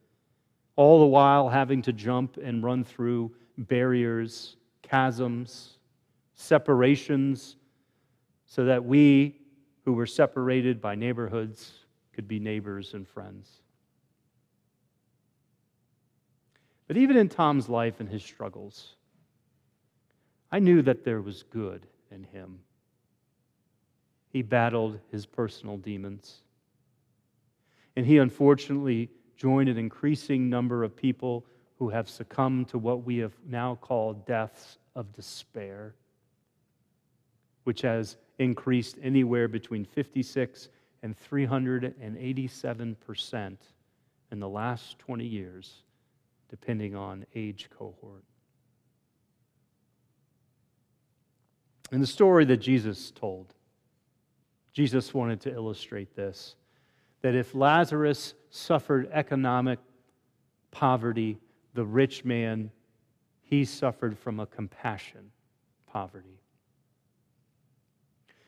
all 0.77 1.01
the 1.01 1.07
while 1.07 1.49
having 1.49 1.83
to 1.83 1.93
jump 1.93 2.37
and 2.37 2.63
run 2.63 2.85
through 2.85 3.35
barriers, 3.59 4.55
chasms, 4.89 5.79
separations, 6.35 7.57
so 8.47 8.65
that 8.65 8.85
we 8.85 9.41
who 9.85 9.93
were 9.93 10.07
separated 10.07 10.81
by 10.81 10.95
neighborhoods 10.95 11.73
could 12.13 12.29
be 12.29 12.39
neighbors 12.39 12.95
and 12.95 13.09
friends. 13.09 13.61
But 16.91 16.97
even 16.97 17.17
in 17.17 17.29
Tom's 17.29 17.69
life 17.69 18.01
and 18.01 18.09
his 18.09 18.25
struggles, 18.25 18.97
I 20.51 20.59
knew 20.59 20.83
that 20.83 21.05
there 21.05 21.21
was 21.21 21.45
good 21.45 21.87
in 22.11 22.25
him. 22.25 22.59
He 24.31 24.43
battled 24.43 24.99
his 25.13 25.25
personal 25.25 25.77
demons. 25.77 26.43
And 27.95 28.05
he 28.05 28.19
unfortunately 28.19 29.09
joined 29.37 29.69
an 29.69 29.79
increasing 29.79 30.51
number 30.51 30.83
of 30.83 30.97
people 30.97 31.47
who 31.79 31.91
have 31.91 32.11
succumbed 32.11 32.67
to 32.71 32.79
what 32.79 33.05
we 33.05 33.19
have 33.19 33.35
now 33.47 33.77
called 33.77 34.27
deaths 34.27 34.79
of 34.97 35.13
despair, 35.13 35.95
which 37.63 37.83
has 37.83 38.17
increased 38.41 38.97
anywhere 39.01 39.47
between 39.47 39.85
56 39.85 40.69
and 41.05 41.17
387 41.17 42.97
percent 42.97 43.61
in 44.33 44.41
the 44.41 44.49
last 44.49 44.99
20 44.99 45.25
years 45.25 45.85
depending 46.51 46.97
on 46.97 47.25
age 47.35 47.71
cohort. 47.79 48.25
In 51.93 52.01
the 52.01 52.07
story 52.07 52.45
that 52.47 52.59
Jesus 52.59 53.11
told, 53.11 53.55
Jesus 54.73 55.15
wanted 55.15 55.41
to 55.43 55.53
illustrate 55.53 56.15
this 56.15 56.57
that 57.23 57.35
if 57.35 57.55
Lazarus 57.55 58.33
suffered 58.49 59.09
economic 59.13 59.79
poverty, 60.71 61.39
the 61.75 61.85
rich 61.85 62.25
man, 62.25 62.71
he 63.43 63.65
suffered 63.65 64.19
from 64.19 64.41
a 64.41 64.47
compassion 64.47 65.31
poverty. 65.87 66.41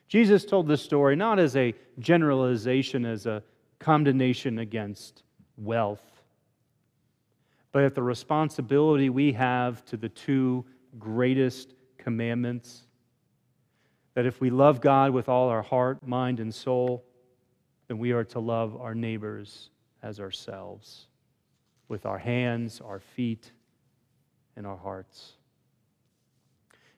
Jesus 0.09 0.45
told 0.45 0.69
this 0.69 0.83
story 0.83 1.17
not 1.17 1.39
as 1.39 1.55
a 1.57 1.75
generalization, 1.99 3.05
as 3.05 3.27
a 3.27 3.43
condemnation 3.79 4.61
against 4.61 5.25
wealth, 5.57 6.12
but 7.73 7.83
at 7.83 7.95
the 7.95 8.03
responsibility 8.03 9.11
we 9.11 9.33
have 9.33 9.85
to 9.87 9.97
the 9.97 10.09
two 10.09 10.65
greatest 10.99 11.75
commandments 11.99 12.83
that 14.15 14.27
if 14.27 14.41
we 14.41 14.51
love 14.51 14.81
God 14.81 15.13
with 15.13 15.29
all 15.29 15.49
our 15.49 15.63
heart, 15.63 16.07
mind, 16.07 16.39
and 16.39 16.55
soul, 16.55 17.05
then 17.89 17.99
we 17.99 18.13
are 18.13 18.25
to 18.25 18.41
love 18.41 18.77
our 18.77 18.95
neighbors 18.95 19.71
as 20.03 20.21
ourselves 20.21 21.07
with 21.89 22.05
our 22.05 22.19
hands, 22.19 22.81
our 22.85 23.01
feet, 23.01 23.53
and 24.57 24.67
our 24.67 24.77
hearts. 24.77 25.33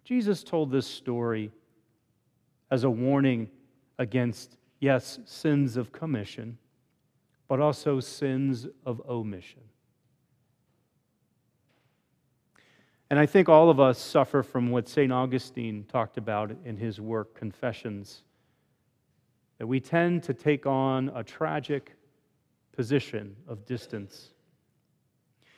Jesus 0.04 0.42
told 0.42 0.70
this 0.70 0.86
story 0.86 1.50
as 2.70 2.84
a 2.84 2.90
warning 2.90 3.48
against, 3.98 4.56
yes, 4.80 5.20
sins 5.24 5.76
of 5.76 5.92
commission, 5.92 6.58
but 7.48 7.60
also 7.60 8.00
sins 8.00 8.66
of 8.84 9.00
omission. 9.08 9.62
And 13.10 13.18
I 13.18 13.26
think 13.26 13.48
all 13.48 13.70
of 13.70 13.78
us 13.78 13.98
suffer 13.98 14.42
from 14.42 14.70
what 14.70 14.88
St. 14.88 15.12
Augustine 15.12 15.84
talked 15.84 16.16
about 16.16 16.50
in 16.64 16.76
his 16.76 17.00
work, 17.00 17.34
Confessions, 17.34 18.22
that 19.58 19.66
we 19.66 19.78
tend 19.78 20.22
to 20.24 20.34
take 20.34 20.66
on 20.66 21.12
a 21.14 21.22
tragic 21.22 21.96
position 22.72 23.36
of 23.46 23.64
distance. 23.66 24.30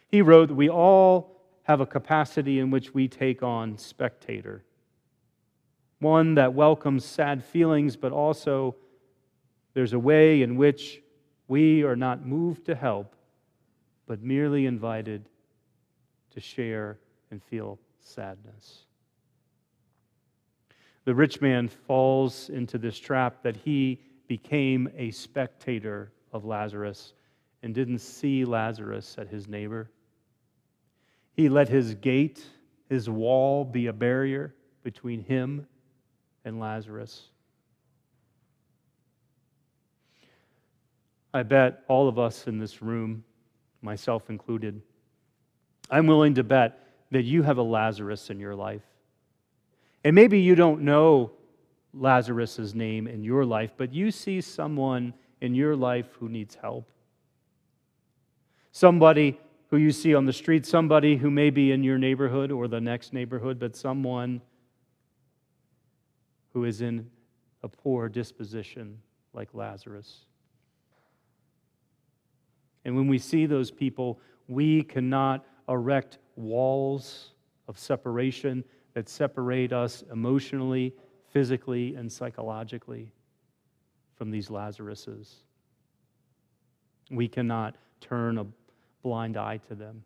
He 0.08 0.22
wrote 0.22 0.48
that 0.48 0.54
we 0.54 0.68
all 0.68 1.40
have 1.62 1.80
a 1.80 1.86
capacity 1.86 2.58
in 2.60 2.70
which 2.70 2.94
we 2.94 3.08
take 3.08 3.42
on 3.42 3.78
spectator, 3.78 4.64
one 6.00 6.34
that 6.34 6.52
welcomes 6.52 7.04
sad 7.04 7.42
feelings, 7.42 7.96
but 7.96 8.12
also 8.12 8.76
there's 9.72 9.92
a 9.92 9.98
way 9.98 10.42
in 10.42 10.56
which 10.56 11.00
we 11.48 11.82
are 11.82 11.96
not 11.96 12.26
moved 12.26 12.66
to 12.66 12.74
help, 12.74 13.16
but 14.06 14.22
merely 14.22 14.66
invited 14.66 15.28
to 16.30 16.40
share 16.40 16.98
and 17.30 17.42
feel 17.42 17.78
sadness. 18.00 18.86
The 21.04 21.14
rich 21.14 21.40
man 21.40 21.68
falls 21.68 22.48
into 22.48 22.78
this 22.78 22.98
trap 22.98 23.42
that 23.42 23.56
he 23.56 24.00
became 24.26 24.88
a 24.96 25.10
spectator 25.12 26.12
of 26.32 26.44
Lazarus 26.44 27.12
and 27.62 27.74
didn't 27.74 28.00
see 28.00 28.44
Lazarus 28.44 29.16
at 29.18 29.28
his 29.28 29.48
neighbor. 29.48 29.90
He 31.32 31.48
let 31.48 31.68
his 31.68 31.94
gate, 31.94 32.44
his 32.88 33.08
wall, 33.08 33.64
be 33.64 33.86
a 33.86 33.92
barrier 33.92 34.54
between 34.82 35.22
him 35.22 35.66
and 36.44 36.58
Lazarus. 36.58 37.28
I 41.34 41.42
bet 41.42 41.84
all 41.86 42.08
of 42.08 42.18
us 42.18 42.46
in 42.46 42.58
this 42.58 42.82
room, 42.82 43.22
myself 43.82 44.30
included, 44.30 44.80
I'm 45.90 46.06
willing 46.06 46.34
to 46.34 46.42
bet 46.42 46.85
that 47.10 47.22
you 47.22 47.42
have 47.42 47.58
a 47.58 47.62
Lazarus 47.62 48.30
in 48.30 48.40
your 48.40 48.54
life. 48.54 48.82
And 50.04 50.14
maybe 50.14 50.40
you 50.40 50.54
don't 50.54 50.82
know 50.82 51.32
Lazarus's 51.92 52.74
name 52.74 53.06
in 53.06 53.24
your 53.24 53.44
life, 53.44 53.72
but 53.76 53.92
you 53.92 54.10
see 54.10 54.40
someone 54.40 55.14
in 55.40 55.54
your 55.54 55.76
life 55.76 56.06
who 56.18 56.28
needs 56.28 56.54
help. 56.54 56.88
Somebody 58.72 59.40
who 59.68 59.78
you 59.78 59.90
see 59.90 60.14
on 60.14 60.26
the 60.26 60.32
street, 60.32 60.66
somebody 60.66 61.16
who 61.16 61.30
may 61.30 61.50
be 61.50 61.72
in 61.72 61.82
your 61.82 61.98
neighborhood 61.98 62.52
or 62.52 62.68
the 62.68 62.80
next 62.80 63.12
neighborhood, 63.12 63.58
but 63.58 63.74
someone 63.74 64.40
who 66.52 66.64
is 66.64 66.80
in 66.80 67.10
a 67.62 67.68
poor 67.68 68.08
disposition 68.08 68.98
like 69.32 69.48
Lazarus. 69.52 70.20
And 72.84 72.94
when 72.94 73.08
we 73.08 73.18
see 73.18 73.46
those 73.46 73.70
people, 73.70 74.20
we 74.46 74.82
cannot 74.84 75.44
erect 75.68 76.18
walls 76.36 77.32
of 77.68 77.78
separation 77.78 78.64
that 78.94 79.08
separate 79.08 79.72
us 79.72 80.04
emotionally, 80.12 80.94
physically, 81.32 81.94
and 81.96 82.10
psychologically 82.10 83.10
from 84.16 84.30
these 84.30 84.48
Lazaruses. 84.48 85.34
We 87.10 87.28
cannot 87.28 87.76
turn 88.00 88.38
a 88.38 88.46
blind 89.02 89.36
eye 89.36 89.58
to 89.68 89.74
them. 89.74 90.02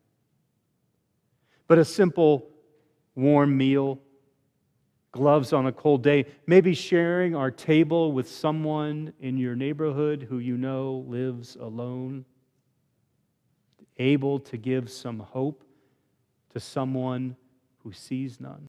But 1.67 1.79
a 1.79 1.85
simple, 1.85 2.49
warm 3.15 3.57
meal, 3.57 4.01
gloves 5.13 5.53
on 5.53 5.67
a 5.67 5.73
cold 5.73 6.03
day, 6.03 6.27
maybe 6.47 6.75
sharing 6.75 7.35
our 7.35 7.51
table 7.51 8.13
with 8.13 8.29
someone 8.29 9.13
in 9.21 9.37
your 9.37 9.55
neighborhood 9.55 10.27
who 10.29 10.39
you 10.39 10.57
know 10.57 11.05
lives 11.07 11.57
alone, 11.61 12.25
able 14.01 14.41
to 14.41 14.57
give 14.57 14.91
some 14.91 15.21
hope 15.21 15.63
to 16.53 16.59
someone 16.59 17.37
who 17.85 17.93
sees 17.93 18.41
none. 18.41 18.69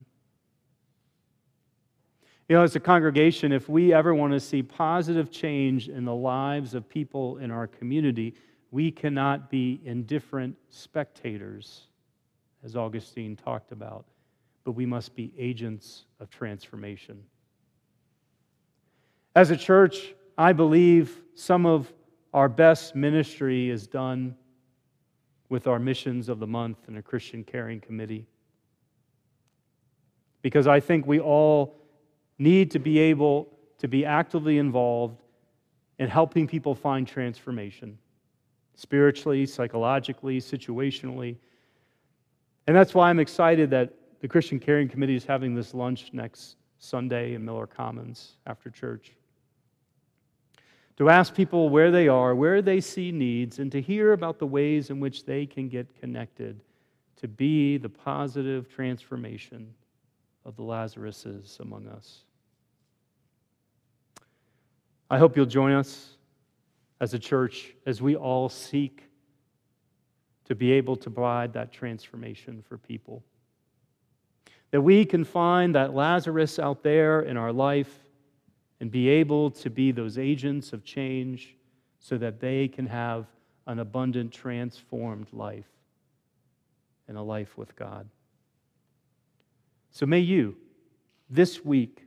You 2.47 2.57
know, 2.57 2.63
as 2.63 2.75
a 2.75 2.81
congregation, 2.81 3.53
if 3.53 3.69
we 3.69 3.93
ever 3.93 4.13
want 4.13 4.33
to 4.33 4.39
see 4.39 4.61
positive 4.61 5.31
change 5.31 5.87
in 5.87 6.03
the 6.03 6.13
lives 6.13 6.73
of 6.73 6.87
people 6.87 7.37
in 7.37 7.49
our 7.49 7.65
community, 7.65 8.35
we 8.71 8.91
cannot 8.91 9.49
be 9.49 9.79
indifferent 9.85 10.57
spectators, 10.69 11.87
as 12.63 12.75
Augustine 12.75 13.37
talked 13.37 13.71
about, 13.71 14.05
but 14.65 14.73
we 14.73 14.85
must 14.85 15.15
be 15.15 15.33
agents 15.37 16.05
of 16.19 16.29
transformation. 16.29 17.23
As 19.33 19.49
a 19.49 19.57
church, 19.57 20.13
I 20.37 20.51
believe 20.51 21.21
some 21.35 21.65
of 21.65 21.93
our 22.33 22.49
best 22.49 22.95
ministry 22.95 23.69
is 23.69 23.87
done 23.87 24.35
with 25.51 25.67
our 25.67 25.79
missions 25.79 26.29
of 26.29 26.39
the 26.39 26.47
month 26.47 26.77
and 26.87 26.97
a 26.97 27.01
Christian 27.01 27.43
caring 27.43 27.81
committee. 27.81 28.25
Because 30.41 30.65
I 30.65 30.79
think 30.79 31.05
we 31.05 31.19
all 31.19 31.75
need 32.39 32.71
to 32.71 32.79
be 32.79 32.97
able 32.97 33.49
to 33.79 33.89
be 33.89 34.05
actively 34.05 34.59
involved 34.59 35.21
in 35.99 36.07
helping 36.07 36.47
people 36.47 36.73
find 36.73 37.05
transformation 37.05 37.97
spiritually, 38.75 39.45
psychologically, 39.45 40.39
situationally. 40.39 41.35
And 42.65 42.75
that's 42.75 42.95
why 42.95 43.09
I'm 43.09 43.19
excited 43.19 43.69
that 43.71 43.93
the 44.21 44.29
Christian 44.29 44.57
Caring 44.57 44.87
Committee 44.87 45.17
is 45.17 45.25
having 45.25 45.53
this 45.53 45.73
lunch 45.73 46.11
next 46.13 46.55
Sunday 46.79 47.33
in 47.33 47.43
Miller 47.43 47.67
Commons 47.67 48.37
after 48.47 48.69
church. 48.69 49.11
To 50.97 51.09
ask 51.09 51.33
people 51.33 51.69
where 51.69 51.89
they 51.89 52.07
are, 52.07 52.35
where 52.35 52.61
they 52.61 52.79
see 52.81 53.11
needs, 53.11 53.59
and 53.59 53.71
to 53.71 53.81
hear 53.81 54.13
about 54.13 54.39
the 54.39 54.45
ways 54.45 54.89
in 54.89 54.99
which 54.99 55.25
they 55.25 55.45
can 55.45 55.67
get 55.67 55.99
connected 55.99 56.59
to 57.17 57.27
be 57.27 57.77
the 57.77 57.89
positive 57.89 58.67
transformation 58.69 59.73
of 60.45 60.55
the 60.55 60.63
Lazaruses 60.63 61.59
among 61.59 61.87
us. 61.87 62.23
I 65.09 65.17
hope 65.17 65.35
you'll 65.35 65.45
join 65.45 65.73
us 65.73 66.17
as 66.99 67.13
a 67.13 67.19
church 67.19 67.75
as 67.85 68.01
we 68.01 68.15
all 68.15 68.49
seek 68.49 69.03
to 70.45 70.55
be 70.55 70.71
able 70.71 70.95
to 70.97 71.09
provide 71.09 71.53
that 71.53 71.71
transformation 71.71 72.63
for 72.67 72.77
people. 72.77 73.23
That 74.71 74.81
we 74.81 75.05
can 75.05 75.23
find 75.23 75.75
that 75.75 75.93
Lazarus 75.93 76.59
out 76.59 76.81
there 76.83 77.21
in 77.21 77.37
our 77.37 77.51
life 77.51 77.93
and 78.81 78.91
be 78.91 79.07
able 79.07 79.49
to 79.49 79.69
be 79.69 79.93
those 79.93 80.17
agents 80.17 80.73
of 80.73 80.83
change 80.83 81.55
so 81.99 82.17
that 82.17 82.41
they 82.41 82.67
can 82.67 82.85
have 82.85 83.27
an 83.67 83.79
abundant, 83.79 84.33
transformed 84.33 85.27
life 85.31 85.69
and 87.07 87.17
a 87.17 87.21
life 87.21 87.57
with 87.57 87.73
God. 87.77 88.09
So 89.91 90.05
may 90.05 90.19
you, 90.19 90.57
this 91.29 91.63
week, 91.63 92.03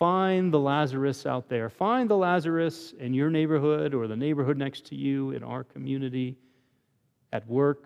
Find 0.00 0.50
the 0.50 0.58
Lazarus 0.58 1.26
out 1.26 1.50
there. 1.50 1.68
Find 1.68 2.08
the 2.08 2.16
Lazarus 2.16 2.94
in 2.98 3.12
your 3.12 3.28
neighborhood 3.28 3.92
or 3.92 4.08
the 4.08 4.16
neighborhood 4.16 4.56
next 4.56 4.86
to 4.86 4.94
you, 4.94 5.32
in 5.32 5.44
our 5.44 5.62
community, 5.62 6.38
at 7.34 7.46
work, 7.46 7.84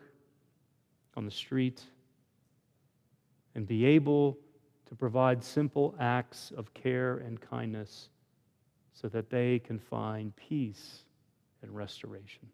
on 1.16 1.24
the 1.24 1.30
street, 1.32 1.82
and 3.56 3.66
be 3.66 3.84
able 3.84 4.38
provide 4.98 5.42
simple 5.42 5.94
acts 5.98 6.52
of 6.56 6.72
care 6.74 7.18
and 7.18 7.40
kindness 7.40 8.08
so 8.92 9.08
that 9.08 9.30
they 9.30 9.58
can 9.58 9.78
find 9.78 10.34
peace 10.36 11.04
and 11.62 11.74
restoration. 11.74 12.48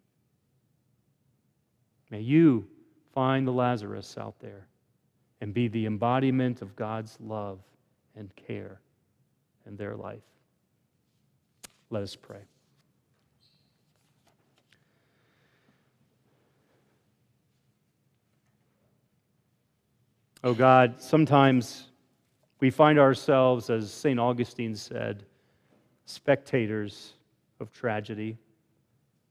May 2.10 2.20
you 2.20 2.66
find 3.14 3.46
the 3.46 3.52
Lazarus 3.52 4.16
out 4.18 4.38
there 4.40 4.66
and 5.40 5.54
be 5.54 5.68
the 5.68 5.86
embodiment 5.86 6.62
of 6.62 6.76
God's 6.76 7.16
love 7.20 7.60
and 8.16 8.34
care 8.36 8.80
in 9.66 9.76
their 9.76 9.96
life. 9.96 10.22
Let 11.90 12.02
us 12.02 12.16
pray. 12.16 12.40
Oh 20.42 20.54
God, 20.54 21.02
sometimes 21.02 21.89
we 22.60 22.70
find 22.70 22.98
ourselves, 22.98 23.70
as 23.70 23.90
St. 23.90 24.20
Augustine 24.20 24.74
said, 24.74 25.24
spectators 26.04 27.14
of 27.58 27.72
tragedy, 27.72 28.36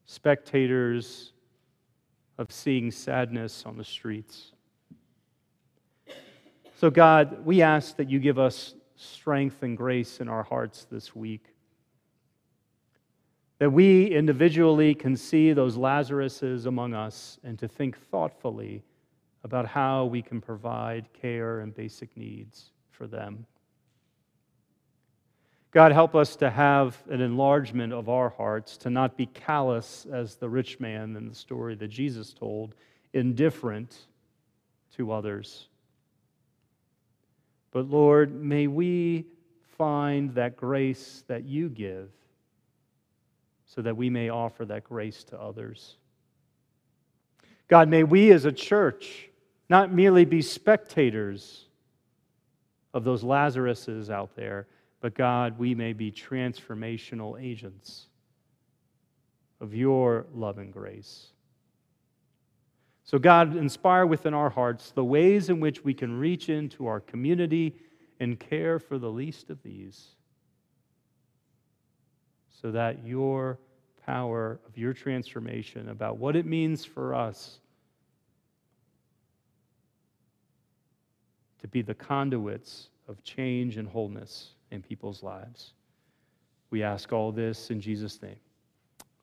spectators 0.05 1.33
of 2.37 2.51
seeing 2.51 2.89
sadness 2.89 3.65
on 3.65 3.77
the 3.77 3.83
streets. 3.83 4.53
So, 6.75 6.89
God, 6.89 7.45
we 7.45 7.61
ask 7.61 7.97
that 7.97 8.09
you 8.09 8.19
give 8.19 8.39
us 8.39 8.73
strength 8.95 9.61
and 9.63 9.77
grace 9.77 10.19
in 10.19 10.27
our 10.27 10.43
hearts 10.43 10.87
this 10.89 11.15
week. 11.15 11.45
That 13.59 13.71
we 13.71 14.07
individually 14.07 14.95
can 14.95 15.17
see 15.17 15.51
those 15.51 15.75
Lazaruses 15.75 16.65
among 16.65 16.93
us 16.93 17.37
and 17.43 17.59
to 17.59 17.67
think 17.67 17.97
thoughtfully 18.09 18.83
about 19.43 19.67
how 19.67 20.05
we 20.05 20.21
can 20.21 20.39
provide 20.39 21.11
care 21.13 21.59
and 21.59 21.75
basic 21.75 22.15
needs 22.15 22.71
for 22.99 23.07
them. 23.07 23.45
God, 25.71 25.93
help 25.93 26.15
us 26.15 26.35
to 26.35 26.49
have 26.49 26.97
an 27.09 27.21
enlargement 27.21 27.93
of 27.93 28.09
our 28.09 28.29
hearts, 28.29 28.75
to 28.77 28.89
not 28.89 29.15
be 29.15 29.27
callous 29.27 30.05
as 30.11 30.35
the 30.35 30.49
rich 30.49 30.79
man 30.79 31.15
in 31.15 31.29
the 31.29 31.33
story 31.33 31.75
that 31.75 31.87
Jesus 31.87 32.33
told, 32.33 32.75
indifferent 33.13 33.95
to 34.97 35.11
others. 35.13 35.69
But 37.71 37.89
Lord, 37.89 38.33
may 38.43 38.67
we 38.67 39.27
find 39.77 40.35
that 40.35 40.57
grace 40.57 41.23
that 41.27 41.45
you 41.45 41.69
give 41.69 42.09
so 43.65 43.81
that 43.81 43.95
we 43.95 44.09
may 44.09 44.29
offer 44.29 44.65
that 44.65 44.83
grace 44.83 45.23
to 45.25 45.39
others. 45.39 45.95
God, 47.69 47.87
may 47.87 48.03
we 48.03 48.31
as 48.31 48.43
a 48.43 48.51
church 48.51 49.29
not 49.69 49.93
merely 49.93 50.25
be 50.25 50.41
spectators 50.41 51.68
of 52.93 53.03
those 53.03 53.23
Lazaruses 53.23 54.09
out 54.09 54.35
there, 54.35 54.67
but 55.01 55.15
God, 55.15 55.57
we 55.57 55.75
may 55.75 55.93
be 55.93 56.11
transformational 56.11 57.41
agents 57.41 58.07
of 59.61 59.73
your 59.73 60.25
love 60.33 60.57
and 60.57 60.73
grace. 60.73 61.27
So, 63.03 63.17
God, 63.17 63.55
inspire 63.55 64.05
within 64.05 64.33
our 64.33 64.49
hearts 64.49 64.91
the 64.91 65.03
ways 65.03 65.49
in 65.49 65.59
which 65.59 65.83
we 65.83 65.93
can 65.93 66.19
reach 66.19 66.49
into 66.49 66.85
our 66.87 66.99
community 66.99 67.75
and 68.19 68.39
care 68.39 68.77
for 68.79 68.97
the 68.97 69.09
least 69.09 69.49
of 69.49 69.63
these, 69.63 70.09
so 72.61 72.71
that 72.71 73.05
your 73.05 73.57
power 74.05 74.59
of 74.67 74.77
your 74.77 74.93
transformation 74.93 75.89
about 75.89 76.17
what 76.17 76.35
it 76.35 76.45
means 76.45 76.83
for 76.83 77.15
us 77.15 77.59
to 81.61 81.67
be 81.67 81.81
the 81.81 81.93
conduits 81.93 82.89
of 83.07 83.23
change 83.23 83.77
and 83.77 83.87
wholeness 83.87 84.51
in 84.71 84.81
people's 84.81 85.23
lives. 85.23 85.73
We 86.69 86.83
ask 86.83 87.11
all 87.11 87.31
this 87.31 87.71
in 87.71 87.81
Jesus' 87.81 88.21
name. 88.21 88.39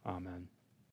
Amen. 0.05 0.49